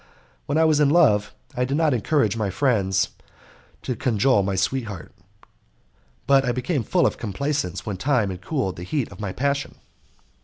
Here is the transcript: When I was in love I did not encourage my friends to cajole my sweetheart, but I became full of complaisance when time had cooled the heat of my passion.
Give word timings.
When 0.47 0.57
I 0.57 0.65
was 0.65 0.79
in 0.79 0.89
love 0.89 1.31
I 1.55 1.63
did 1.63 1.77
not 1.77 1.93
encourage 1.93 2.35
my 2.35 2.49
friends 2.49 3.09
to 3.83 3.95
cajole 3.95 4.41
my 4.41 4.55
sweetheart, 4.55 5.11
but 6.25 6.43
I 6.43 6.51
became 6.51 6.81
full 6.83 7.05
of 7.05 7.19
complaisance 7.19 7.85
when 7.85 7.97
time 7.97 8.31
had 8.31 8.41
cooled 8.41 8.77
the 8.77 8.83
heat 8.83 9.11
of 9.11 9.19
my 9.19 9.31
passion. 9.31 9.75